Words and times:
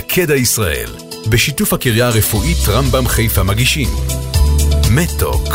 תקדע 0.00 0.34
ישראל, 0.34 0.90
בשיתוף 1.30 1.72
הקריה 1.72 2.06
הרפואית 2.06 2.56
רמב"ם 2.68 3.06
חיפה 3.06 3.42
מגישים. 3.42 3.88
מדטוק. 4.94 5.48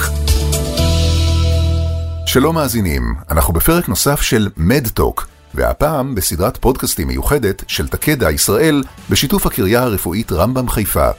שלום 2.26 2.56
מאזינים, 2.56 3.16
אנחנו 3.32 3.54
בפרק 3.54 3.90
נוסף 3.90 4.21
של 4.21 4.50
מדטוק, 4.58 5.28
והפעם 5.54 6.16
בסדרת 6.16 6.58
פודקאסטים 6.58 7.08
מיוחדת 7.08 7.64
של 7.68 7.88
תקדע 7.88 8.32
ישראל 8.32 8.84
בשיתוף 9.09 9.45
הקריה 9.45 9.84
הרפואית 9.84 10.32
רמב"ם 10.32 10.70
חיפה. 10.70 11.10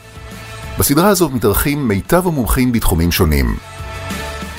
בסדרה 0.79 1.09
הזאת 1.09 1.33
מתארחים 1.33 1.89
מיטב 1.89 2.27
המומחים 2.27 2.73
בתחומים 2.73 3.13
שונים. 3.13 3.57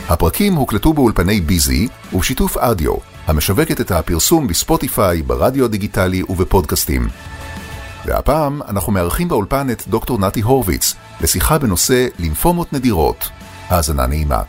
הפרקים 0.09 0.54
הוקלטו 0.54 0.93
באולפני 0.93 1.41
ביזי 1.41 1.88
ובשיתוף 2.13 2.57
אדיו, 2.57 2.93
המשווקת 3.27 3.82
את 3.82 3.91
הפרסום 3.91 4.47
בספוטיפיי, 4.47 5.21
ברדיו 5.21 5.66
הדיגיטלי 5.66 6.23
ובפודקאסטים. 6.29 7.07
והפעם 8.05 8.61
אנחנו 8.61 8.93
מארחים 8.93 9.27
באולפן 9.27 9.70
את 9.70 9.88
דוקטור 9.88 10.20
נתי 10.20 10.41
הורוביץ 10.41 10.95
לשיחה 11.21 11.57
בנושא 11.57 12.07
לימפומות 12.20 12.73
נדירות. 12.73 13.30
האזנה 13.70 14.07
נעימה. 14.07 14.41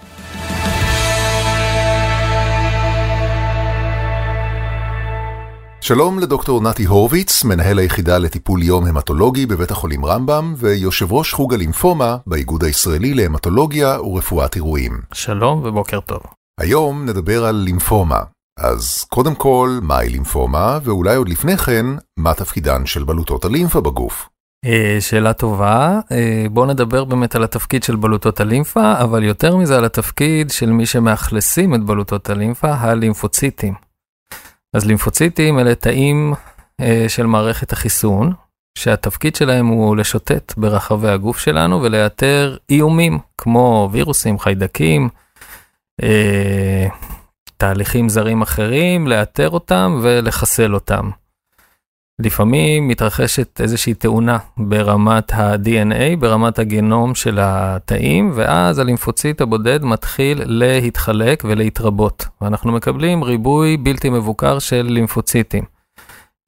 שלום 5.80 6.18
לדוקטור 6.18 6.62
נתי 6.62 6.84
הורוביץ, 6.84 7.44
מנהל 7.44 7.78
היחידה 7.78 8.18
לטיפול 8.18 8.62
יום 8.62 8.86
המטולוגי 8.86 9.46
בבית 9.46 9.70
החולים 9.70 10.04
רמב"ם 10.04 10.54
ויושב 10.58 11.12
ראש 11.12 11.32
חוג 11.32 11.54
הלימפומה 11.54 12.16
באיגוד 12.26 12.64
הישראלי 12.64 13.14
להמטולוגיה 13.14 14.00
ורפואת 14.02 14.56
אירועים. 14.56 15.00
שלום 15.12 15.64
ובוקר 15.64 16.00
טוב. 16.00 16.20
היום 16.60 17.04
נדבר 17.08 17.44
על 17.44 17.54
לימפומה. 17.54 18.35
אז 18.60 19.04
קודם 19.04 19.34
כל, 19.34 19.78
מהי 19.82 20.08
לימפומה, 20.08 20.78
ואולי 20.84 21.16
עוד 21.16 21.28
לפני 21.28 21.56
כן, 21.56 21.86
מה 22.16 22.34
תפקידן 22.34 22.86
של 22.86 23.04
בלוטות 23.04 23.44
הלימפה 23.44 23.80
בגוף? 23.80 24.28
אה, 24.64 24.96
שאלה 25.00 25.32
טובה, 25.32 26.00
אה, 26.12 26.46
בואו 26.50 26.66
נדבר 26.66 27.04
באמת 27.04 27.34
על 27.34 27.44
התפקיד 27.44 27.82
של 27.82 27.96
בלוטות 27.96 28.40
הלימפה, 28.40 29.00
אבל 29.00 29.24
יותר 29.24 29.56
מזה 29.56 29.78
על 29.78 29.84
התפקיד 29.84 30.50
של 30.50 30.70
מי 30.70 30.86
שמאכלסים 30.86 31.74
את 31.74 31.82
בלוטות 31.84 32.30
הלימפה, 32.30 32.74
הלימפוציטים. 32.74 33.74
אז 34.76 34.84
לימפוציטים 34.84 35.58
אלה 35.58 35.74
תאים 35.74 36.34
אה, 36.80 37.04
של 37.08 37.26
מערכת 37.26 37.72
החיסון, 37.72 38.32
שהתפקיד 38.78 39.36
שלהם 39.36 39.66
הוא 39.66 39.96
לשוטט 39.96 40.54
ברחבי 40.56 41.08
הגוף 41.08 41.38
שלנו 41.38 41.82
ולאתר 41.82 42.56
איומים 42.70 43.18
כמו 43.38 43.88
וירוסים, 43.92 44.38
חיידקים, 44.38 45.08
תהליכים 47.56 48.08
זרים 48.08 48.42
אחרים, 48.42 49.06
לאתר 49.06 49.50
אותם 49.50 49.98
ולחסל 50.02 50.74
אותם. 50.74 51.10
לפעמים 52.18 52.88
מתרחשת 52.88 53.60
איזושהי 53.60 53.94
תאונה 53.94 54.38
ברמת 54.56 55.32
ה-DNA, 55.32 56.16
ברמת 56.18 56.58
הגנום 56.58 57.14
של 57.14 57.38
התאים, 57.40 58.32
ואז 58.34 58.78
הלימפוציט 58.78 59.40
הבודד 59.40 59.84
מתחיל 59.84 60.42
להתחלק 60.44 61.42
ולהתרבות. 61.46 62.24
ואנחנו 62.40 62.72
מקבלים 62.72 63.24
ריבוי 63.24 63.76
בלתי 63.76 64.10
מבוקר 64.10 64.58
של 64.58 64.86
לימפוציטים. 64.88 65.64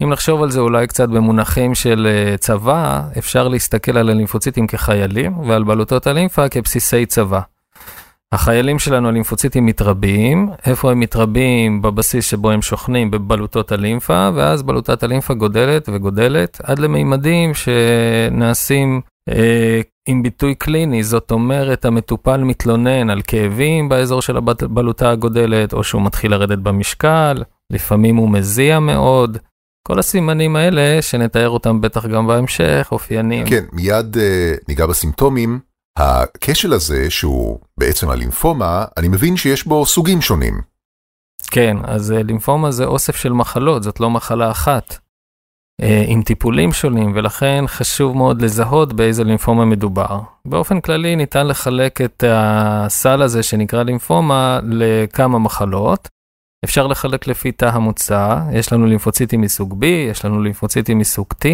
אם 0.02 0.10
נחשוב 0.12 0.42
על 0.42 0.50
זה 0.50 0.60
אולי 0.60 0.86
קצת 0.86 1.08
במונחים 1.08 1.74
של 1.74 2.06
אה, 2.10 2.36
צבא, 2.36 3.02
אפשר 3.18 3.48
להסתכל 3.48 3.98
על 3.98 4.10
הלימפוציטים 4.10 4.66
כחיילים 4.66 5.38
ועל 5.38 5.64
בלוטות 5.64 6.06
הלימפה 6.06 6.48
כבסיסי 6.48 7.06
צבא. 7.06 7.40
החיילים 8.32 8.78
שלנו 8.78 9.08
הלימפוציטים 9.08 9.66
מתרבים, 9.66 10.50
איפה 10.66 10.90
הם 10.90 11.00
מתרבים? 11.00 11.82
בבסיס 11.82 12.24
שבו 12.24 12.50
הם 12.50 12.62
שוכנים 12.62 13.10
בבלוטות 13.10 13.72
הלימפה, 13.72 14.30
ואז 14.34 14.62
בלוטת 14.62 15.02
הלימפה 15.02 15.34
גודלת 15.34 15.88
וגודלת 15.92 16.60
עד 16.62 16.78
למימדים 16.78 17.52
שנעשים 17.54 19.00
אה, 19.28 19.80
עם 20.08 20.22
ביטוי 20.22 20.54
קליני, 20.54 21.02
זאת 21.02 21.30
אומרת 21.30 21.84
המטופל 21.84 22.44
מתלונן 22.44 23.10
על 23.10 23.20
כאבים 23.26 23.88
באזור 23.88 24.22
של 24.22 24.36
הבלוטה 24.36 25.10
הגודלת, 25.10 25.72
או 25.72 25.84
שהוא 25.84 26.02
מתחיל 26.02 26.30
לרדת 26.30 26.58
במשקל, 26.58 27.42
לפעמים 27.72 28.16
הוא 28.16 28.30
מזיע 28.30 28.80
מאוד. 28.80 29.38
כל 29.88 29.98
הסימנים 29.98 30.56
האלה, 30.56 31.02
שנתאר 31.02 31.48
אותם 31.48 31.80
בטח 31.80 32.06
גם 32.06 32.26
בהמשך, 32.26 32.88
אופיינים. 32.92 33.46
כן, 33.46 33.64
מיד 33.72 34.16
אה, 34.16 34.54
ניגע 34.68 34.86
בסימפטומים. 34.86 35.67
הכשל 35.98 36.72
הזה, 36.72 37.10
שהוא 37.10 37.58
בעצם 37.78 38.10
הלימפומה, 38.10 38.84
אני 38.96 39.08
מבין 39.08 39.36
שיש 39.36 39.66
בו 39.66 39.86
סוגים 39.86 40.20
שונים. 40.20 40.60
כן, 41.50 41.76
אז 41.84 42.12
אה, 42.12 42.22
לימפומה 42.22 42.70
זה 42.70 42.84
אוסף 42.84 43.16
של 43.16 43.32
מחלות, 43.32 43.82
זאת 43.82 44.00
לא 44.00 44.10
מחלה 44.10 44.50
אחת. 44.50 44.98
אה, 45.82 46.04
עם 46.06 46.22
טיפולים 46.22 46.72
שונים, 46.72 47.12
ולכן 47.14 47.64
חשוב 47.66 48.16
מאוד 48.16 48.42
לזהות 48.42 48.92
באיזה 48.92 49.24
לימפומה 49.24 49.64
מדובר. 49.64 50.20
באופן 50.44 50.80
כללי 50.80 51.16
ניתן 51.16 51.46
לחלק 51.46 52.00
את 52.00 52.24
הסל 52.26 53.22
הזה 53.22 53.42
שנקרא 53.42 53.82
לימפומה 53.82 54.60
לכמה 54.62 55.38
מחלות. 55.38 56.08
אפשר 56.64 56.86
לחלק 56.86 57.26
לפי 57.26 57.52
תא 57.52 57.64
המוצא, 57.64 58.36
יש 58.52 58.72
לנו 58.72 58.86
לימפוציטים 58.86 59.40
מסוג 59.40 59.84
B, 59.84 59.86
יש 59.86 60.24
לנו 60.24 60.42
לימפוציטים 60.42 60.98
מסוג 60.98 61.26
T. 61.44 61.48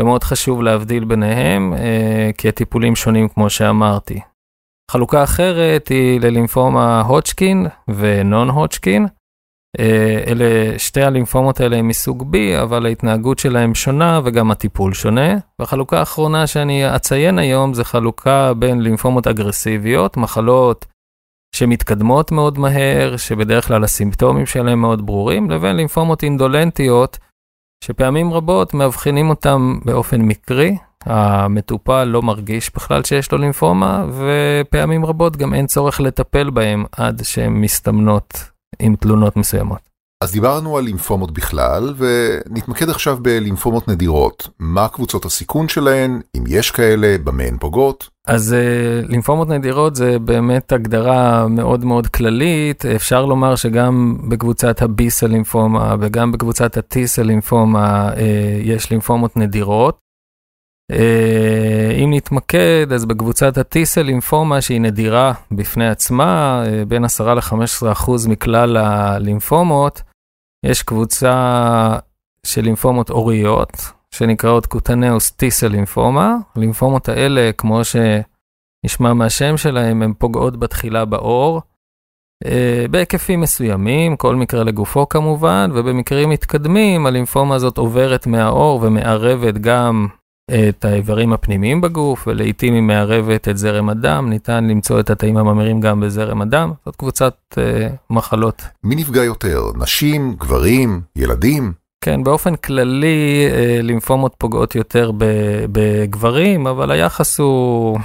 ומאוד 0.00 0.24
חשוב 0.24 0.62
להבדיל 0.62 1.04
ביניהם, 1.04 1.74
אה, 1.74 2.30
כי 2.38 2.48
הטיפולים 2.48 2.96
שונים 2.96 3.28
כמו 3.28 3.50
שאמרתי. 3.50 4.20
חלוקה 4.90 5.24
אחרת 5.24 5.88
היא 5.88 6.20
ללימפומה 6.20 7.00
הודג'קין 7.00 7.66
ונון 7.88 8.50
הודג'קין. 8.50 9.06
אה, 9.78 10.24
אלה, 10.26 10.78
שתי 10.78 11.02
הלימפומות 11.02 11.60
האלה 11.60 11.76
הם 11.76 11.88
מסוג 11.88 12.22
B, 12.22 12.62
אבל 12.62 12.86
ההתנהגות 12.86 13.38
שלהם 13.38 13.74
שונה 13.74 14.20
וגם 14.24 14.50
הטיפול 14.50 14.94
שונה. 14.94 15.34
והחלוקה 15.58 15.98
האחרונה 15.98 16.46
שאני 16.46 16.96
אציין 16.96 17.38
היום 17.38 17.74
זה 17.74 17.84
חלוקה 17.84 18.54
בין 18.54 18.80
לימפומות 18.80 19.26
אגרסיביות, 19.26 20.16
מחלות 20.16 20.86
שמתקדמות 21.54 22.32
מאוד 22.32 22.58
מהר, 22.58 23.16
שבדרך 23.16 23.66
כלל 23.68 23.84
הסימפטומים 23.84 24.46
שלהם 24.46 24.80
מאוד 24.80 25.06
ברורים, 25.06 25.50
לבין 25.50 25.76
לימפומות 25.76 26.22
אינדולנטיות, 26.22 27.18
שפעמים 27.84 28.32
רבות 28.32 28.74
מאבחנים 28.74 29.30
אותם 29.30 29.78
באופן 29.84 30.20
מקרי, 30.20 30.76
המטופל 31.06 32.04
לא 32.04 32.22
מרגיש 32.22 32.70
בכלל 32.74 33.04
שיש 33.04 33.32
לו 33.32 33.38
לימפומה, 33.38 34.06
ופעמים 34.12 35.06
רבות 35.06 35.36
גם 35.36 35.54
אין 35.54 35.66
צורך 35.66 36.00
לטפל 36.00 36.50
בהם 36.50 36.84
עד 36.92 37.22
שהן 37.24 37.52
מסתמנות 37.52 38.50
עם 38.78 38.96
תלונות 38.96 39.36
מסוימות. 39.36 39.85
אז 40.24 40.32
דיברנו 40.32 40.76
על 40.78 40.84
לימפומות 40.84 41.30
בכלל, 41.30 41.94
ונתמקד 41.96 42.90
עכשיו 42.90 43.18
בלימפומות 43.22 43.88
נדירות. 43.88 44.48
מה 44.58 44.88
קבוצות 44.88 45.24
הסיכון 45.24 45.68
שלהן, 45.68 46.20
אם 46.36 46.44
יש 46.48 46.70
כאלה, 46.70 47.16
במה 47.24 47.42
הן 47.42 47.56
פוגעות? 47.58 48.08
אז 48.26 48.54
uh, 48.54 49.08
לימפומות 49.10 49.48
נדירות 49.48 49.96
זה 49.96 50.18
באמת 50.18 50.72
הגדרה 50.72 51.48
מאוד 51.48 51.84
מאוד 51.84 52.06
כללית. 52.06 52.86
אפשר 52.86 53.24
לומר 53.26 53.56
שגם 53.56 54.16
בקבוצת 54.28 54.82
הביסה 54.82 55.26
לימפומה 55.26 55.94
וגם 56.00 56.32
בקבוצת 56.32 56.76
הטיסה 56.76 57.22
לימפומה 57.22 58.12
uh, 58.12 58.18
יש 58.62 58.90
לימפומות 58.90 59.36
נדירות. 59.36 59.98
Uh, 60.92 60.96
אם 62.04 62.12
נתמקד, 62.12 62.86
אז 62.94 63.04
בקבוצת 63.04 63.58
הטיסה 63.58 64.02
לימפומה 64.02 64.60
שהיא 64.60 64.80
נדירה 64.80 65.32
בפני 65.52 65.88
עצמה, 65.88 66.62
בין 66.88 67.04
10 67.04 67.34
ל-15% 67.34 68.10
מכלל 68.28 68.76
הלימפומות, 68.76 70.02
יש 70.66 70.82
קבוצה 70.82 71.98
של 72.46 72.62
לימפומות 72.62 73.10
אוריות, 73.10 73.72
שנקראות 74.10 74.66
קוטנאוס 74.66 75.30
טיסה 75.30 75.68
לימפומה. 75.68 76.36
הלימפומות 76.56 77.08
האלה, 77.08 77.50
כמו 77.58 77.80
שנשמע 77.84 79.12
מהשם 79.12 79.56
שלהם, 79.56 80.02
הן 80.02 80.12
פוגעות 80.18 80.56
בתחילה 80.56 81.04
בעור. 81.04 81.62
Uh, 82.44 82.48
בהיקפים 82.90 83.40
מסוימים, 83.40 84.16
כל 84.16 84.34
מקרה 84.36 84.64
לגופו 84.64 85.08
כמובן, 85.08 85.70
ובמקרים 85.74 86.30
מתקדמים 86.30 87.06
הלימפומה 87.06 87.54
הזאת 87.54 87.78
עוברת 87.78 88.26
מהעור 88.26 88.80
ומערבת 88.82 89.54
גם 89.54 90.08
את 90.50 90.84
האיברים 90.84 91.32
הפנימיים 91.32 91.80
בגוף, 91.80 92.24
ולעיתים 92.26 92.74
היא 92.74 92.82
מערבת 92.82 93.48
את 93.48 93.58
זרם 93.58 93.88
הדם, 93.88 94.26
ניתן 94.30 94.64
למצוא 94.64 95.00
את 95.00 95.10
התאים 95.10 95.36
הממירים 95.36 95.80
גם 95.80 96.00
בזרם 96.00 96.42
הדם, 96.42 96.72
זאת 96.84 96.96
קבוצת 96.96 97.34
uh, 97.52 97.58
מחלות. 98.10 98.62
מי 98.84 98.94
נפגע 98.94 99.24
יותר? 99.24 99.62
נשים, 99.78 100.34
גברים, 100.38 101.00
ילדים? 101.16 101.72
כן, 102.00 102.24
באופן 102.24 102.56
כללי 102.56 103.48
uh, 103.48 103.82
לימפומות 103.82 104.34
פוגעות 104.38 104.74
יותר 104.74 105.10
בגברים, 105.72 106.66
אבל 106.66 106.90
היחס 106.90 107.40
הוא, 107.40 107.98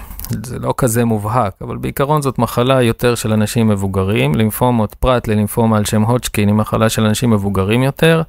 זה 0.43 0.59
לא 0.59 0.73
כזה 0.77 1.05
מובהק, 1.05 1.53
אבל 1.61 1.77
בעיקרון 1.77 2.21
זאת 2.21 2.39
מחלה 2.39 2.81
יותר 2.81 3.15
של 3.15 3.33
אנשים 3.33 3.67
מבוגרים, 3.67 4.35
לימפומות 4.35 4.95
פרט 4.95 5.27
ללימפומה 5.27 5.77
על 5.77 5.85
שם 5.85 6.01
הודג'קין 6.01 6.47
היא 6.47 6.55
מחלה 6.55 6.89
של 6.89 7.05
אנשים 7.05 7.29
מבוגרים 7.29 7.83
יותר, 7.83 8.21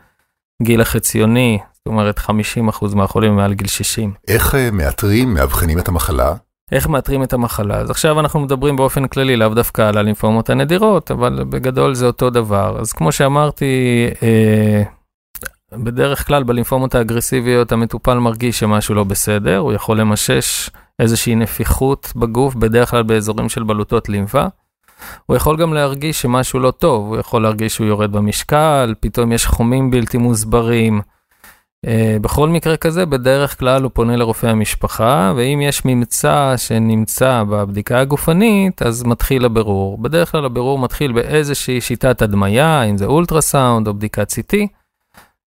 גיל 0.62 0.80
החציוני 0.80 1.58
זאת 1.84 1.92
אומרת 1.92 2.18
50% 2.18 2.94
מהחולים 2.94 3.36
מעל 3.36 3.54
גיל 3.54 3.66
60. 3.66 4.12
איך 4.28 4.54
uh, 4.54 4.56
מאתרים, 4.72 5.34
מאבחנים 5.34 5.78
את 5.78 5.88
המחלה? 5.88 6.34
איך 6.72 6.88
מאתרים 6.88 7.22
את 7.22 7.32
המחלה? 7.32 7.76
אז 7.76 7.90
עכשיו 7.90 8.20
אנחנו 8.20 8.40
מדברים 8.40 8.76
באופן 8.76 9.08
כללי, 9.08 9.36
לאו 9.36 9.48
דווקא 9.48 9.82
על 9.82 9.98
הלימפומות 9.98 10.50
הנדירות, 10.50 11.10
אבל 11.10 11.44
בגדול 11.48 11.94
זה 11.94 12.06
אותו 12.06 12.30
דבר. 12.30 12.80
אז 12.80 12.92
כמו 12.92 13.12
שאמרתי, 13.12 14.06
אה, 14.22 14.82
בדרך 15.72 16.26
כלל 16.26 16.42
בלימפומות 16.42 16.94
האגרסיביות 16.94 17.72
המטופל 17.72 18.18
מרגיש 18.18 18.58
שמשהו 18.58 18.94
לא 18.94 19.04
בסדר, 19.04 19.58
הוא 19.58 19.72
יכול 19.72 20.00
למשש 20.00 20.70
איזושהי 20.98 21.34
נפיחות 21.34 22.12
בגוף, 22.16 22.54
בדרך 22.54 22.90
כלל 22.90 23.02
באזורים 23.02 23.48
של 23.48 23.62
בלוטות 23.62 24.08
לימפה. 24.08 24.46
הוא 25.26 25.36
יכול 25.36 25.56
גם 25.56 25.74
להרגיש 25.74 26.22
שמשהו 26.22 26.60
לא 26.60 26.70
טוב, 26.70 27.06
הוא 27.06 27.16
יכול 27.16 27.42
להרגיש 27.42 27.74
שהוא 27.74 27.86
יורד 27.86 28.12
במשקל, 28.12 28.94
פתאום 29.00 29.32
יש 29.32 29.46
חומים 29.46 29.90
בלתי 29.90 30.18
מוסברים. 30.18 31.00
Uh, 31.86 32.18
בכל 32.20 32.48
מקרה 32.48 32.76
כזה, 32.76 33.06
בדרך 33.06 33.58
כלל 33.58 33.82
הוא 33.82 33.90
פונה 33.94 34.16
לרופא 34.16 34.46
המשפחה, 34.46 35.32
ואם 35.36 35.60
יש 35.62 35.84
ממצא 35.84 36.54
שנמצא 36.56 37.42
בבדיקה 37.50 38.00
הגופנית, 38.00 38.82
אז 38.82 39.02
מתחיל 39.02 39.44
הבירור. 39.44 39.98
בדרך 39.98 40.30
כלל 40.32 40.44
הבירור 40.44 40.78
מתחיל 40.78 41.12
באיזושהי 41.12 41.80
שיטת 41.80 42.22
הדמיה, 42.22 42.82
אם 42.82 42.98
זה 42.98 43.06
אולטרסאונד 43.06 43.88
או 43.88 43.94
בדיקת 43.94 44.30
CT, 44.30 44.56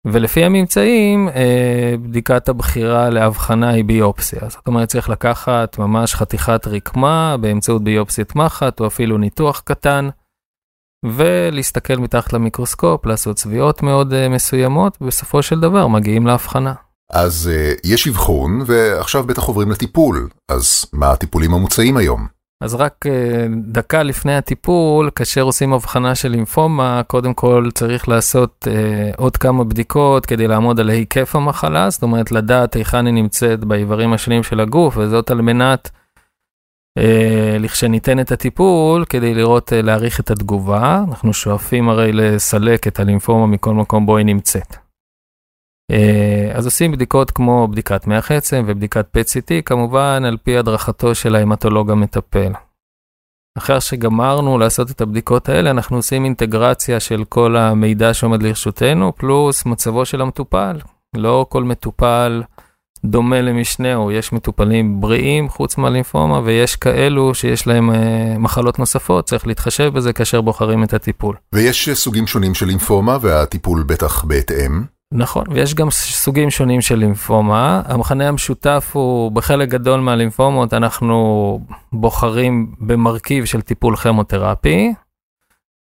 ולפי 0.07 0.45
הממצאים, 0.45 1.29
אה, 1.29 1.95
בדיקת 2.03 2.49
הבחירה 2.49 3.09
להבחנה 3.09 3.69
היא 3.69 3.83
ביופסיה. 3.85 4.41
זאת 4.49 4.67
אומרת, 4.67 4.87
צריך 4.87 5.09
לקחת 5.09 5.77
ממש 5.77 6.15
חתיכת 6.15 6.67
רקמה 6.67 7.35
באמצעות 7.41 7.83
ביופסיית 7.83 8.35
מחט, 8.35 8.79
או 8.79 8.87
אפילו 8.87 9.17
ניתוח 9.17 9.61
קטן, 9.65 10.09
ולהסתכל 11.03 11.95
מתחת 11.95 12.33
למיקרוסקופ, 12.33 13.05
לעשות 13.05 13.35
צביעות 13.35 13.83
מאוד 13.83 14.13
אה, 14.13 14.29
מסוימות, 14.29 14.97
ובסופו 15.01 15.41
של 15.43 15.59
דבר 15.59 15.87
מגיעים 15.87 16.27
להבחנה. 16.27 16.73
אז 17.11 17.49
uh, 17.53 17.79
יש 17.83 18.07
אבחון, 18.07 18.61
ועכשיו 18.65 19.23
בטח 19.23 19.43
עוברים 19.43 19.71
לטיפול. 19.71 20.29
אז 20.49 20.85
מה 20.93 21.11
הטיפולים 21.11 21.53
המוצעים 21.53 21.97
היום? 21.97 22.27
אז 22.63 22.75
רק 22.75 23.05
אה, 23.07 23.45
דקה 23.67 24.03
לפני 24.03 24.35
הטיפול, 24.35 25.09
כאשר 25.15 25.41
עושים 25.41 25.73
הבחנה 25.73 26.15
של 26.15 26.29
לימפומה, 26.29 27.01
קודם 27.07 27.33
כל 27.33 27.69
צריך 27.73 28.09
לעשות 28.09 28.67
אה, 28.71 29.11
עוד 29.17 29.37
כמה 29.37 29.63
בדיקות 29.63 30.25
כדי 30.25 30.47
לעמוד 30.47 30.79
על 30.79 30.89
היקף 30.89 31.35
המחלה, 31.35 31.89
זאת 31.89 32.03
אומרת 32.03 32.31
לדעת 32.31 32.73
היכן 32.73 33.05
היא 33.05 33.13
נמצאת 33.13 33.63
באיברים 33.63 34.13
השונים 34.13 34.43
של 34.43 34.59
הגוף, 34.59 34.97
וזאת 34.97 35.31
על 35.31 35.41
מנת, 35.41 35.89
אה, 35.93 36.02
לכשניתן 37.59 38.19
את 38.19 38.31
הטיפול, 38.31 39.05
כדי 39.05 39.33
לראות, 39.33 39.73
אה, 39.73 39.81
להעריך 39.81 40.19
את 40.19 40.31
התגובה. 40.31 41.03
אנחנו 41.09 41.33
שואפים 41.33 41.89
הרי 41.89 42.11
לסלק 42.11 42.87
את 42.87 42.99
הלימפומה 42.99 43.47
מכל 43.47 43.73
מקום 43.73 44.05
בו 44.05 44.17
היא 44.17 44.25
נמצאת. 44.25 44.75
אה, 45.91 46.51
אז 46.53 46.65
עושים 46.65 46.91
בדיקות 46.91 47.31
כמו 47.31 47.67
בדיקת 47.67 48.07
מח 48.07 48.31
עצם 48.31 48.63
ובדיקת 48.67 49.17
PET-CT, 49.17 49.61
כמובן 49.65 50.23
על 50.25 50.37
פי 50.43 50.57
הדרכתו 50.57 51.15
של 51.15 51.35
ההמטולוג 51.35 51.91
המטפל. 51.91 52.51
אחרי 53.57 53.81
שגמרנו 53.81 54.57
לעשות 54.57 54.91
את 54.91 55.01
הבדיקות 55.01 55.49
האלה, 55.49 55.71
אנחנו 55.71 55.97
עושים 55.97 56.25
אינטגרציה 56.25 56.99
של 56.99 57.23
כל 57.29 57.55
המידע 57.55 58.13
שעומד 58.13 58.43
לרשותנו, 58.43 59.15
פלוס 59.15 59.65
מצבו 59.65 60.05
של 60.05 60.21
המטופל. 60.21 60.79
לא 61.15 61.45
כל 61.49 61.63
מטופל 61.63 62.43
דומה 63.05 63.41
למשנהו, 63.41 64.11
יש 64.11 64.33
מטופלים 64.33 65.01
בריאים 65.01 65.49
חוץ 65.49 65.77
מהלימפומה, 65.77 66.39
ויש 66.43 66.75
כאלו 66.75 67.35
שיש 67.35 67.67
להם 67.67 67.91
אה, 67.91 68.35
מחלות 68.39 68.79
נוספות, 68.79 69.25
צריך 69.25 69.47
להתחשב 69.47 69.93
בזה 69.93 70.13
כאשר 70.13 70.41
בוחרים 70.41 70.83
את 70.83 70.93
הטיפול. 70.93 71.35
ויש 71.53 71.89
סוגים 71.89 72.27
שונים 72.27 72.53
של 72.53 72.65
לימפומה, 72.65 73.17
והטיפול 73.21 73.83
בטח 73.83 74.23
בהתאם. 74.23 74.83
נכון, 75.13 75.43
ויש 75.51 75.73
גם 75.73 75.91
סוגים 75.91 76.49
שונים 76.49 76.81
של 76.81 76.95
לימפומה. 76.95 77.81
המכנה 77.85 78.27
המשותף 78.27 78.89
הוא, 78.93 79.31
בחלק 79.31 79.69
גדול 79.69 79.99
מהלימפומות 79.99 80.73
אנחנו 80.73 81.59
בוחרים 81.93 82.75
במרכיב 82.79 83.45
של 83.45 83.61
טיפול 83.61 83.95
כימותרפי. 83.95 84.93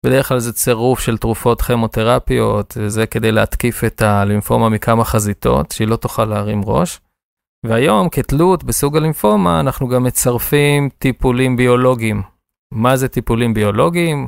בדרך 0.05 0.27
כלל 0.27 0.39
זה 0.39 0.53
צירוף 0.53 0.99
של 0.99 1.17
תרופות 1.17 1.61
כימותרפיות, 1.61 2.77
זה 2.87 3.05
כדי 3.05 3.31
להתקיף 3.31 3.83
את 3.83 4.01
הלימפומה 4.01 4.69
מכמה 4.69 5.05
חזיתות, 5.05 5.71
שהיא 5.71 5.87
לא 5.87 5.95
תוכל 5.95 6.25
להרים 6.25 6.61
ראש. 6.65 6.99
והיום, 7.63 8.09
כתלות 8.09 8.63
בסוג 8.63 8.97
הלימפומה, 8.97 9.59
אנחנו 9.59 9.87
גם 9.87 10.03
מצרפים 10.03 10.89
טיפולים 10.97 11.57
ביולוגיים. 11.57 12.21
מה 12.71 12.95
זה 12.95 13.07
טיפולים 13.07 13.53
ביולוגיים? 13.53 14.27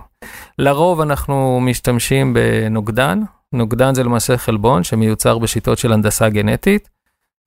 לרוב 0.59 1.01
אנחנו 1.01 1.59
משתמשים 1.61 2.33
בנוגדן, 2.33 3.21
נוגדן 3.53 3.93
זה 3.93 4.03
למעשה 4.03 4.37
חלבון 4.37 4.83
שמיוצר 4.83 5.37
בשיטות 5.37 5.77
של 5.77 5.93
הנדסה 5.93 6.29
גנטית. 6.29 6.89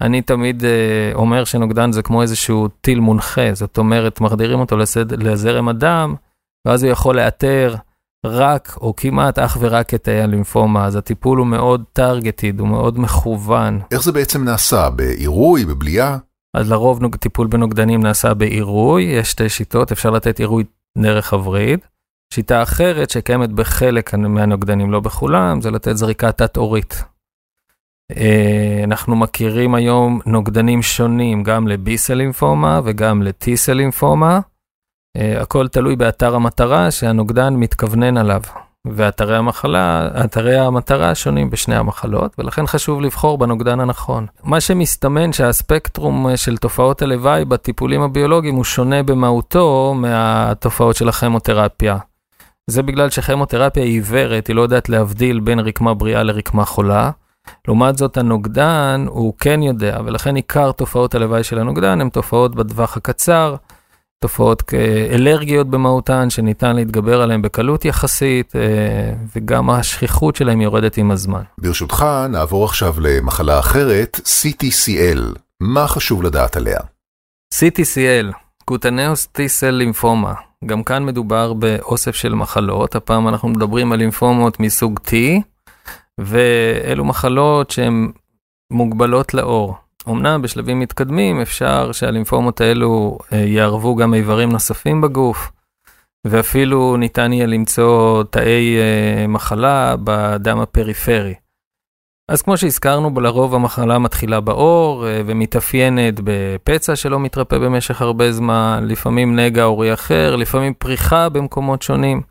אני 0.01 0.23
תמיד 0.23 0.63
uh, 0.63 1.15
אומר 1.15 1.45
שנוגדן 1.45 1.93
זה 1.93 2.03
כמו 2.03 2.23
איזשהו 2.23 2.69
טיל 2.69 3.01
מונחה, 3.01 3.55
זאת 3.55 3.79
אומרת, 3.79 4.21
מחדירים 4.21 4.61
אותו 4.61 4.77
לסד... 4.77 5.23
לזרם 5.23 5.69
הדם, 5.69 6.15
ואז 6.67 6.83
הוא 6.83 6.93
יכול 6.93 7.17
לאתר 7.17 7.75
רק 8.27 8.77
או 8.81 8.97
כמעט 8.97 9.39
אך 9.39 9.57
ורק 9.61 9.95
את 9.95 10.05
תאי 10.05 10.21
הלימפומה, 10.21 10.87
אז 10.87 10.97
הטיפול 10.97 11.39
הוא 11.39 11.47
מאוד 11.47 11.85
טרגטיד, 11.93 12.61
הוא 12.61 12.69
מאוד 12.69 12.99
מכוון. 12.99 13.81
איך 13.93 14.03
זה 14.03 14.13
בעצם 14.13 14.45
נעשה? 14.45 14.91
בעירוי, 14.91 15.65
בבליעה? 15.65 16.19
אז 16.55 16.71
לרוב. 16.71 17.17
טיפול 17.17 17.47
בנוגדנים 17.47 18.03
נעשה 18.03 18.35
בעירוי, 18.35 19.03
יש 19.03 19.31
שתי 19.31 19.49
שיטות, 19.49 19.93
אפשר 19.93 20.11
לתת 20.11 20.39
עירוי 20.39 20.65
דרך 20.99 21.33
הווריד. 21.33 21.81
שיטה 22.35 22.63
אחרת 22.63 23.11
שקיימת 23.11 23.53
בחלק 23.53 24.15
מהנוגדנים, 24.15 24.93
לא 24.93 25.01
בכולם, 25.01 25.61
זה 25.61 25.71
לתת 25.71 25.97
זריקה 25.97 26.33
תת-עורית. 26.33 27.03
אה, 28.17 28.81
אנחנו 28.85 29.17
מכירים 29.17 29.75
היום 29.75 30.21
נוגדנים 30.27 30.83
שונים 30.83 31.43
גם 31.43 31.69
ל-B-סל 31.69 32.15
לימפומה 32.15 32.81
וגם 32.85 33.23
ל-T-סל 33.23 33.73
לימפומה. 33.73 34.41
אה, 35.17 35.43
הכל 35.43 35.69
תלוי 35.69 35.97
באתר 35.97 36.35
המטרה 36.35 36.91
שהנוגדן 36.91 37.55
מתכוונן 37.55 38.17
עליו. 38.17 38.41
ואתרי 38.87 39.37
המחלה, 39.37 40.09
אתרי 40.25 40.59
המטרה 40.59 41.15
שונים 41.15 41.51
בשני 41.51 41.77
המחלות, 41.77 42.35
ולכן 42.39 42.67
חשוב 42.67 43.01
לבחור 43.01 43.39
בנוגדן 43.39 43.81
הנכון. 43.81 44.27
מה 44.45 44.61
שמסתמן 44.61 45.33
שהספקטרום 45.33 46.29
אה, 46.29 46.37
של 46.37 46.57
תופעות 46.57 47.03
הלוואי 47.03 47.45
בטיפולים 47.45 48.03
הביולוגיים 48.03 48.55
הוא 48.55 48.65
שונה 48.65 49.03
במהותו 49.03 49.95
מהתופעות 49.97 50.97
של 50.97 51.09
הכימותרפיה. 51.09 51.97
זה 52.67 52.83
בגלל 52.83 53.11
שכימותרפיה 53.11 53.83
היא 53.83 53.93
עיוורת, 53.93 54.47
היא 54.47 54.57
לא 54.57 54.63
יודעת 54.63 54.89
להבדיל 54.89 55.41
בין 55.41 55.59
רקמה 55.59 55.95
בריאה 55.95 56.23
לרקמה 56.23 56.65
חולה. 56.65 57.11
לעומת 57.69 57.99
זאת 57.99 58.17
הנוגדן 58.17 59.05
הוא 59.09 59.35
כן 59.39 59.63
יודע, 59.63 59.99
ולכן 60.05 60.37
עיקר 60.37 60.73
תופעות 60.73 61.15
הלוואי 61.15 61.45
של 61.45 61.59
הנוגדן 61.59 62.01
הן 62.01 62.09
תופעות 62.09 62.55
בטווח 62.55 62.97
הקצר, 62.97 63.55
תופעות 64.21 64.73
אלרגיות 65.11 65.71
במהותן 65.71 66.31
שניתן 66.31 66.77
להתגבר 66.77 67.23
עליהן 67.23 67.43
בקלות 67.43 67.85
יחסית, 67.85 68.57
אה, 68.57 69.13
וגם 69.37 69.71
השכיחות 69.71 70.37
שלהן 70.37 70.61
יורדת 70.61 70.97
עם 70.97 71.11
הזמן. 71.11 71.43
ברשותך, 71.59 72.07
נעבור 72.29 72.65
עכשיו 72.65 72.95
למחלה 73.01 73.59
אחרת, 73.59 74.21
CTCL. 74.25 75.39
מה 75.61 75.89
חשוב 75.89 76.23
לדעת 76.23 76.57
עליה? 76.57 76.79
CTCL, 77.55 78.33
קוטנאוס 78.65 79.29
T-סל 79.37 79.71
לימפומה. 79.71 80.35
גם 80.67 80.83
כאן 80.83 81.05
מדובר 81.05 81.53
באוסף 81.53 82.15
של 82.15 82.35
מחלות, 82.35 82.97
הפעם 82.97 83.29
אנחנו 83.29 83.49
מדברים 83.49 83.93
על 83.93 83.99
לימפומות 83.99 84.61
מסוג 84.61 85.01
T, 85.07 85.13
ואלו 86.21 87.05
מחלות 87.05 87.71
שהן 87.71 88.13
מוגבלות 88.73 89.35
לאור. 89.35 89.77
אמנם 90.11 90.43
בשלבים 90.43 90.81
מתקדמים 90.81 91.41
אפשר 91.41 91.93
שהלימפומות 91.93 92.61
האלו 92.61 93.19
אה, 93.33 93.39
יערבו 93.39 93.97
גם 93.97 94.15
איברים 94.15 94.53
נוספים 94.53 95.01
בגוף, 95.01 95.53
ואפילו 96.27 96.97
ניתן 96.97 97.33
יהיה 97.33 97.47
למצוא 97.47 98.23
תאי 98.23 98.77
אה, 98.79 99.27
מחלה 99.27 99.95
בדם 100.05 100.61
הפריפרי. 100.61 101.35
אז 102.31 102.43
כמו 102.43 102.57
שהזכרנו, 102.57 103.21
לרוב 103.21 103.55
המחלה 103.55 103.99
מתחילה 103.99 104.41
בעור 104.41 105.07
אה, 105.07 105.21
ומתאפיינת 105.27 106.15
בפצע 106.25 106.97
שלא 106.97 107.21
מתרפא 107.21 107.59
במשך 107.59 108.03
הרבה 108.03 108.33
זמן, 108.33 108.85
לפעמים 108.89 109.39
נגע 109.39 109.63
עורי 109.63 109.95
אחר, 109.95 110.37
לפעמים 110.37 110.75
פריחה 110.75 111.29
במקומות 111.29 111.83
שונים. 111.83 112.23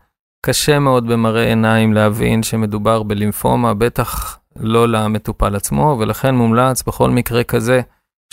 קשה 0.45 0.79
מאוד 0.79 1.07
במראה 1.07 1.43
עיניים 1.43 1.93
להבין 1.93 2.43
שמדובר 2.43 3.03
בלימפומה, 3.03 3.73
בטח 3.73 4.39
לא 4.59 4.87
למטופל 4.87 5.55
עצמו, 5.55 5.95
ולכן 5.99 6.35
מומלץ 6.35 6.83
בכל 6.83 7.09
מקרה 7.09 7.43
כזה 7.43 7.81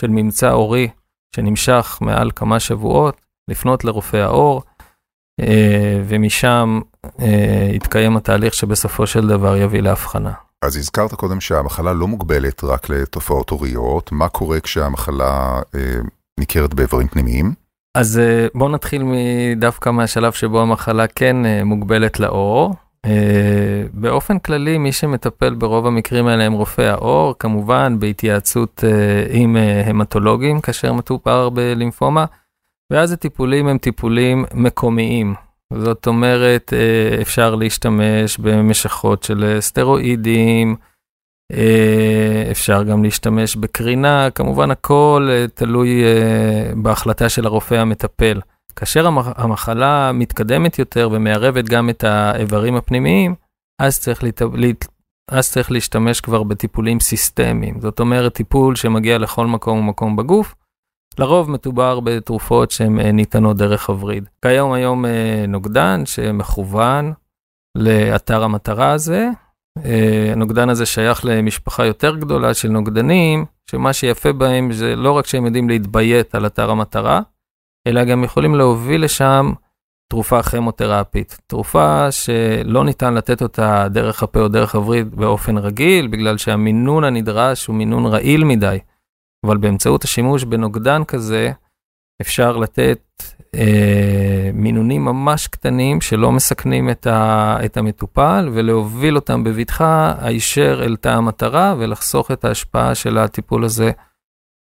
של 0.00 0.08
ממצא 0.08 0.52
עורי 0.52 0.88
שנמשך 1.36 1.98
מעל 2.00 2.30
כמה 2.36 2.60
שבועות, 2.60 3.20
לפנות 3.50 3.84
לרופא 3.84 4.16
העור, 4.16 4.62
אה, 5.40 6.00
ומשם 6.06 6.80
אה, 7.20 7.68
יתקיים 7.72 8.16
התהליך 8.16 8.54
שבסופו 8.54 9.06
של 9.06 9.28
דבר 9.28 9.56
יביא 9.56 9.80
להבחנה. 9.80 10.32
אז 10.62 10.76
הזכרת 10.76 11.14
קודם 11.14 11.40
שהמחלה 11.40 11.92
לא 11.92 12.08
מוגבלת 12.08 12.64
רק 12.64 12.88
לתופעות 12.88 13.50
הוריות, 13.50 14.12
מה 14.12 14.28
קורה 14.28 14.60
כשהמחלה 14.60 15.60
אה, 15.74 15.96
ניכרת 16.40 16.74
באיברים 16.74 17.08
פנימיים? 17.08 17.54
אז 17.96 18.20
בואו 18.54 18.68
נתחיל 18.68 19.02
דווקא 19.56 19.90
מהשלב 19.90 20.32
שבו 20.32 20.60
המחלה 20.60 21.06
כן 21.06 21.36
מוגבלת 21.64 22.20
לאור. 22.20 22.74
אה, 23.06 23.82
באופן 23.92 24.38
כללי, 24.38 24.78
מי 24.78 24.92
שמטפל 24.92 25.54
ברוב 25.54 25.86
המקרים 25.86 26.26
האלה 26.26 26.44
הם 26.44 26.52
רופאי 26.52 26.86
העור, 26.86 27.34
כמובן 27.38 27.96
בהתייעצות 27.98 28.84
אה, 28.84 29.24
עם 29.30 29.56
אה, 29.56 29.82
המטולוגים 29.86 30.60
כאשר 30.60 30.92
מטופר 30.92 31.48
בלימפומה, 31.48 32.24
ואז 32.92 33.12
הטיפולים 33.12 33.68
הם 33.68 33.78
טיפולים 33.78 34.44
מקומיים. 34.54 35.34
זאת 35.72 36.06
אומרת, 36.06 36.72
אפשר 37.22 37.54
להשתמש 37.54 38.38
במשכות 38.38 39.22
של 39.22 39.56
סטרואידים, 39.60 40.76
אפשר 42.50 42.82
גם 42.82 43.04
להשתמש 43.04 43.56
בקרינה, 43.56 44.28
כמובן 44.34 44.70
הכל 44.70 45.28
תלוי 45.54 46.02
בהחלטה 46.76 47.28
של 47.28 47.46
הרופא 47.46 47.74
המטפל. 47.74 48.40
כאשר 48.76 49.06
המחלה 49.36 50.12
מתקדמת 50.14 50.78
יותר 50.78 51.08
ומערבת 51.12 51.64
גם 51.64 51.90
את 51.90 52.04
האיברים 52.04 52.76
הפנימיים, 52.76 53.34
אז 53.78 54.00
צריך, 54.00 54.24
להת... 54.24 54.86
אז 55.30 55.50
צריך 55.50 55.70
להשתמש 55.70 56.20
כבר 56.20 56.42
בטיפולים 56.42 57.00
סיסטמיים. 57.00 57.80
זאת 57.80 58.00
אומרת, 58.00 58.34
טיפול 58.34 58.76
שמגיע 58.76 59.18
לכל 59.18 59.46
מקום 59.46 59.78
ומקום 59.78 60.16
בגוף. 60.16 60.54
לרוב 61.18 61.50
מדובר 61.50 62.00
בתרופות 62.00 62.70
שהן 62.70 63.00
אה, 63.00 63.12
ניתנות 63.12 63.56
דרך 63.56 63.88
הווריד. 63.88 64.28
כיום 64.42 64.72
היום 64.72 65.06
אה, 65.06 65.44
נוגדן 65.48 66.06
שמכוון 66.06 67.12
לאתר 67.78 68.44
המטרה 68.44 68.90
הזה. 68.90 69.28
אה, 69.84 70.28
הנוגדן 70.32 70.68
הזה 70.68 70.86
שייך 70.86 71.24
למשפחה 71.24 71.86
יותר 71.86 72.16
גדולה 72.16 72.54
של 72.54 72.68
נוגדנים, 72.68 73.44
שמה 73.70 73.92
שיפה 73.92 74.32
בהם 74.32 74.72
זה 74.72 74.96
לא 74.96 75.12
רק 75.12 75.26
שהם 75.26 75.46
יודעים 75.46 75.68
להתביית 75.68 76.34
על 76.34 76.46
אתר 76.46 76.70
המטרה, 76.70 77.20
אלא 77.86 78.04
גם 78.04 78.24
יכולים 78.24 78.54
להוביל 78.54 79.04
לשם 79.04 79.52
תרופה 80.08 80.42
כימותרפית. 80.42 81.38
תרופה 81.46 82.12
שלא 82.12 82.84
ניתן 82.84 83.14
לתת 83.14 83.42
אותה 83.42 83.86
דרך 83.90 84.22
הפה 84.22 84.40
או 84.40 84.48
דרך 84.48 84.74
הווריד 84.74 85.16
באופן 85.16 85.58
רגיל, 85.58 86.06
בגלל 86.06 86.38
שהמינון 86.38 87.04
הנדרש 87.04 87.66
הוא 87.66 87.76
מינון 87.76 88.06
רעיל 88.06 88.44
מדי. 88.44 88.78
אבל 89.46 89.56
באמצעות 89.56 90.04
השימוש 90.04 90.44
בנוגדן 90.44 91.04
כזה, 91.04 91.52
אפשר 92.20 92.56
לתת 92.56 93.00
אה, 93.54 94.50
מינונים 94.52 95.04
ממש 95.04 95.46
קטנים 95.46 96.00
שלא 96.00 96.32
מסכנים 96.32 96.90
את, 96.90 97.06
ה, 97.06 97.56
את 97.64 97.76
המטופל, 97.76 98.48
ולהוביל 98.52 99.16
אותם 99.16 99.44
בבטחה 99.44 100.14
הישר 100.18 100.80
אל 100.84 100.96
תא 100.96 101.08
המטרה, 101.08 101.74
ולחסוך 101.78 102.30
את 102.30 102.44
ההשפעה 102.44 102.94
של 102.94 103.18
הטיפול 103.18 103.64
הזה 103.64 103.90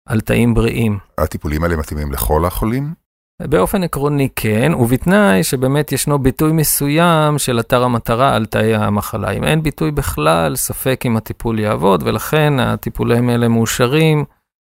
על 0.08 0.20
תאים 0.20 0.54
בריאים. 0.54 0.98
הטיפולים 1.18 1.64
האלה 1.64 1.76
מתאימים 1.76 2.12
לכל 2.12 2.44
החולים? 2.44 3.03
באופן 3.42 3.82
עקרוני 3.82 4.28
כן, 4.36 4.72
ובתנאי 4.78 5.44
שבאמת 5.44 5.92
ישנו 5.92 6.18
ביטוי 6.18 6.52
מסוים 6.52 7.38
של 7.38 7.60
אתר 7.60 7.82
המטרה 7.82 8.36
על 8.36 8.46
תאי 8.46 8.74
המחלה. 8.74 9.30
אם 9.30 9.44
אין 9.44 9.62
ביטוי 9.62 9.90
בכלל, 9.90 10.56
ספק 10.56 11.02
אם 11.06 11.16
הטיפול 11.16 11.58
יעבוד, 11.58 12.02
ולכן 12.02 12.60
הטיפולים 12.60 13.28
האלה 13.28 13.48
מאושרים 13.48 14.24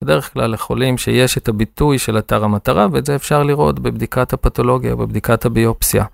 בדרך 0.05 0.33
כלל 0.33 0.51
לחולים 0.51 0.99
שיש 0.99 1.39
את 1.39 1.49
הביטוי 1.49 1.99
של 1.99 2.19
אתר 2.19 2.45
המטרה, 2.45 2.87
ואת 2.93 3.07
זה 3.07 3.17
אפשר 3.17 3.43
לראות 3.43 3.79
בבדיקת 3.79 4.33
הפתולוגיה, 4.33 4.97
בבדיקת 4.97 5.45
הביופסיה. 5.45 6.05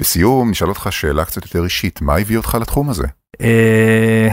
לסיום, 0.00 0.50
נשאל 0.50 0.68
אותך 0.68 0.88
שאלה 0.90 1.24
קצת 1.24 1.44
יותר 1.44 1.64
אישית, 1.64 2.02
מה 2.02 2.16
הביא 2.16 2.36
אותך 2.36 2.56
לתחום 2.60 2.90
הזה? 2.90 3.06
אה, 3.40 4.28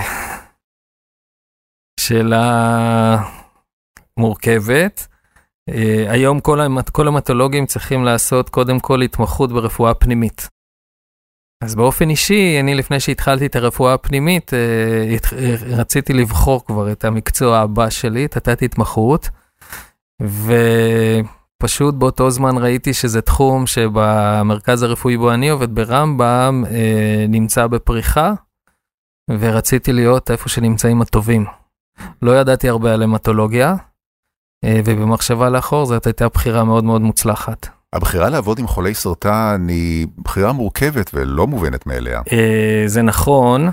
שאלה 2.00 3.18
מורכבת. 4.18 5.08
Uh, 5.70 6.12
היום 6.12 6.40
כל, 6.40 6.62
המת, 6.62 6.90
כל 6.90 7.08
המטולוגים 7.08 7.66
צריכים 7.66 8.04
לעשות 8.04 8.50
קודם 8.50 8.80
כל 8.80 9.02
התמחות 9.02 9.52
ברפואה 9.52 9.94
פנימית. 9.94 10.48
אז 11.64 11.76
באופן 11.76 12.10
אישי, 12.10 12.60
אני 12.60 12.76
לפני 12.76 13.00
שהתחלתי 13.00 13.46
את 13.46 13.56
הרפואה 13.56 13.94
הפנימית, 13.94 14.52
uh, 14.54 15.36
רציתי 15.66 16.14
לבחור 16.14 16.66
כבר 16.66 16.92
את 16.92 17.06
המקצוע 17.06 17.58
הבא 17.58 17.90
שלי, 17.90 18.24
נתתי 18.24 18.66
התמחות, 18.66 19.30
ופשוט 20.22 21.96
באותו 21.96 22.30
זמן 22.30 22.58
ראיתי 22.58 22.94
שזה 22.94 23.22
תחום 23.22 23.68
שבמרכז 23.68 24.84
הרפואי 24.84 25.18
בו 25.18 25.32
אני 25.32 25.50
עובד 25.50 25.76
ברמב"ם, 25.76 26.64
נמצא 27.30 27.68
בפריחה, 27.68 28.34
ורציתי 29.40 29.94
להיות 29.94 30.32
איפה 30.32 30.50
שנמצאים 30.50 31.02
הטובים. 31.02 31.46
לא 32.22 32.40
ידעתי 32.40 32.70
הרבה 32.70 32.94
על 32.94 33.04
המטולוגיה. 33.04 33.76
אה, 34.66 34.82
ובמחשבה 34.86 35.50
לאחור 35.50 35.86
זאת 35.86 36.06
הייתה 36.08 36.28
בחירה 36.30 36.64
מאוד 36.64 36.84
מאוד 36.84 37.02
מוצלחת. 37.02 37.68
הבחירה 37.94 38.30
לעבוד 38.30 38.60
עם 38.60 38.68
חולי 38.68 38.94
סרטן 38.94 39.66
היא 39.70 40.08
בחירה 40.24 40.52
מורכבת 40.52 41.12
ולא 41.14 41.48
מובנת 41.48 41.88
מאליה. 41.88 42.22
אה, 42.32 42.84
זה 42.86 43.02
נכון. 43.02 43.70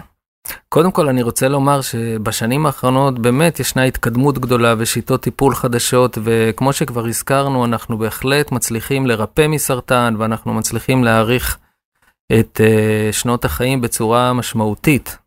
קודם 0.68 0.90
כל 0.90 1.08
אני 1.08 1.22
רוצה 1.22 1.48
לומר 1.48 1.80
שבשנים 1.80 2.66
האחרונות 2.66 3.18
באמת 3.18 3.60
ישנה 3.60 3.84
התקדמות 3.84 4.38
גדולה 4.38 4.74
ושיטות 4.78 5.22
טיפול 5.22 5.54
חדשות 5.54 6.18
וכמו 6.24 6.72
שכבר 6.72 7.06
הזכרנו 7.06 7.64
אנחנו 7.64 7.98
בהחלט 7.98 8.52
מצליחים 8.52 9.06
לרפא 9.06 9.46
מסרטן 9.46 10.14
ואנחנו 10.18 10.54
מצליחים 10.54 11.04
להאריך 11.04 11.58
את 12.32 12.60
אה, 12.64 13.12
שנות 13.12 13.44
החיים 13.44 13.80
בצורה 13.80 14.32
משמעותית. 14.32 15.18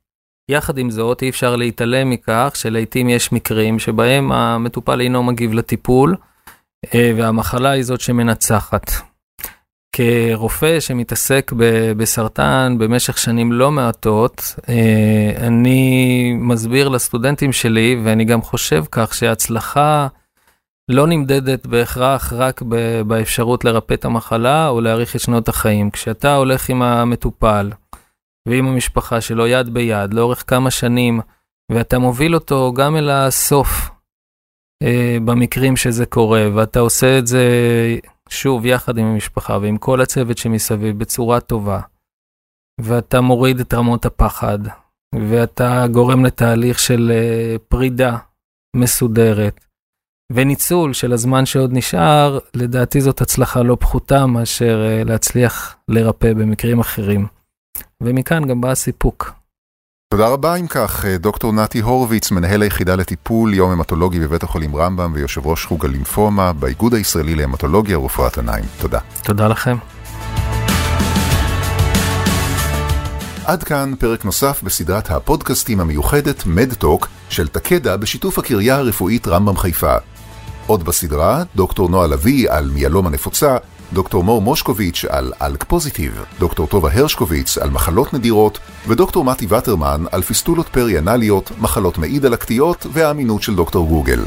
יחד 0.49 0.77
עם 0.77 0.89
זאת, 0.89 1.21
אי 1.21 1.29
אפשר 1.29 1.55
להתעלם 1.55 2.09
מכך 2.09 2.51
שלעיתים 2.55 3.09
יש 3.09 3.31
מקרים 3.31 3.79
שבהם 3.79 4.31
המטופל 4.31 5.01
אינו 5.01 5.23
מגיב 5.23 5.53
לטיפול, 5.53 6.15
אה, 6.93 7.11
והמחלה 7.17 7.69
היא 7.69 7.83
זאת 7.83 8.01
שמנצחת. 8.01 8.91
כרופא 9.95 10.79
שמתעסק 10.79 11.51
בסרטן 11.97 12.75
במשך 12.79 13.17
שנים 13.17 13.51
לא 13.51 13.71
מעטות, 13.71 14.55
אה, 14.69 15.47
אני 15.47 16.33
מסביר 16.39 16.89
לסטודנטים 16.89 17.53
שלי, 17.53 18.01
ואני 18.03 18.25
גם 18.25 18.41
חושב 18.41 18.83
כך, 18.91 19.13
שהצלחה 19.13 20.07
לא 20.89 21.07
נמדדת 21.07 21.65
בהכרח 21.65 22.33
רק 22.33 22.61
באפשרות 23.07 23.65
לרפא 23.65 23.93
את 23.93 24.05
המחלה 24.05 24.67
או 24.67 24.81
להאריך 24.81 25.15
את 25.15 25.21
שנות 25.21 25.49
החיים. 25.49 25.91
כשאתה 25.91 26.35
הולך 26.35 26.69
עם 26.69 26.81
המטופל, 26.81 27.69
ועם 28.47 28.67
המשפחה 28.67 29.21
שלו 29.21 29.47
יד 29.47 29.69
ביד 29.69 30.13
לאורך 30.13 30.43
כמה 30.47 30.71
שנים, 30.71 31.19
ואתה 31.71 31.99
מוביל 31.99 32.35
אותו 32.35 32.73
גם 32.73 32.95
אל 32.95 33.09
הסוף 33.09 33.89
אה, 34.83 35.17
במקרים 35.25 35.77
שזה 35.77 36.05
קורה, 36.05 36.47
ואתה 36.55 36.79
עושה 36.79 37.19
את 37.19 37.27
זה 37.27 37.45
שוב 38.29 38.65
יחד 38.65 38.97
עם 38.97 39.05
המשפחה 39.05 39.57
ועם 39.61 39.77
כל 39.77 40.01
הצוות 40.01 40.37
שמסביב 40.37 40.99
בצורה 40.99 41.39
טובה, 41.39 41.79
ואתה 42.81 43.21
מוריד 43.21 43.59
את 43.59 43.73
רמות 43.73 44.05
הפחד, 44.05 44.59
ואתה 45.15 45.85
גורם 45.91 46.25
לתהליך 46.25 46.79
של 46.79 47.11
אה, 47.11 47.55
פרידה 47.67 48.17
מסודרת. 48.75 49.65
וניצול 50.31 50.93
של 50.93 51.13
הזמן 51.13 51.45
שעוד 51.45 51.73
נשאר, 51.73 52.39
לדעתי 52.53 53.01
זאת 53.01 53.21
הצלחה 53.21 53.61
לא 53.61 53.77
פחותה 53.79 54.25
מאשר 54.25 54.85
אה, 54.87 55.03
להצליח 55.03 55.77
לרפא 55.87 56.33
במקרים 56.33 56.79
אחרים. 56.79 57.38
ומכאן 58.03 58.47
גם 58.47 58.61
בא 58.61 58.71
הסיפוק. 58.71 59.31
תודה 60.13 60.27
רבה 60.27 60.55
אם 60.55 60.67
כך, 60.67 61.05
דוקטור 61.05 61.53
נתי 61.53 61.79
הורוביץ, 61.79 62.31
מנהל 62.31 62.61
היחידה 62.61 62.95
לטיפול 62.95 63.53
יום 63.53 63.71
המטולוגי 63.71 64.19
בבית 64.19 64.43
החולים 64.43 64.75
רמב"ם 64.75 65.11
ויושב 65.15 65.47
ראש 65.47 65.65
חוג 65.65 65.85
הלימפומה 65.85 66.53
באיגוד 66.53 66.93
הישראלי 66.93 67.35
להמטולוגיה 67.35 67.99
ורפואת 67.99 68.37
עיניים. 68.37 68.65
תודה. 68.79 68.99
תודה 69.23 69.47
לכם. 69.47 69.77
עד 73.45 73.63
כאן 73.63 73.93
פרק 73.99 74.25
נוסף 74.25 74.63
בסדרת 74.63 75.11
הפודקאסטים 75.11 75.79
המיוחדת 75.79 76.45
מדטוק 76.45 77.07
של 77.29 77.47
תקדה 77.47 77.97
בשיתוף 77.97 78.39
הקריה 78.39 78.75
הרפואית 78.75 79.27
רמב"ם 79.27 79.57
חיפה. 79.57 79.95
עוד 80.67 80.83
בסדרה, 80.83 81.43
דוקטור 81.55 81.89
נועה 81.89 82.07
לביא 82.07 82.51
על 82.51 82.69
מיאלומה 82.73 83.09
נפוצה, 83.09 83.57
דוקטור 83.93 84.23
מור 84.23 84.41
מושקוביץ' 84.41 85.05
על 85.09 85.33
אלק 85.41 85.63
פוזיטיב, 85.63 86.23
דוקטור 86.39 86.67
טובה 86.67 86.89
הרשקוביץ 86.93 87.57
על 87.57 87.69
מחלות 87.69 88.13
נדירות, 88.13 88.59
ודוקטור 88.87 89.23
מתי 89.23 89.47
וטרמן 89.49 90.03
על 90.11 90.21
פיסטולות 90.21 90.67
פריאנליות, 90.67 91.51
מחלות 91.59 91.97
מעי 91.97 92.19
דלקתיות 92.19 92.85
והאמינות 92.93 93.41
של 93.41 93.55
דוקטור 93.55 93.87
גוגל. 93.87 94.19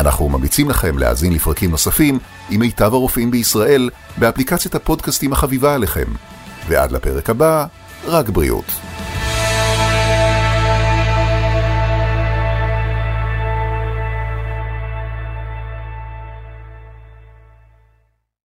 אנחנו 0.00 0.28
ממליצים 0.28 0.70
לכם 0.70 0.98
להאזין 0.98 1.32
לפרקים 1.32 1.70
נוספים 1.70 2.18
עם 2.50 2.60
מיטב 2.60 2.94
הרופאים 2.94 3.30
בישראל 3.30 3.90
באפליקציית 4.16 4.74
הפודקאסטים 4.74 5.32
החביבה 5.32 5.74
עליכם. 5.74 6.06
ועד 6.68 6.92
לפרק 6.92 7.30
הבא, 7.30 7.66
רק 8.06 8.28
בריאות. 8.28 8.87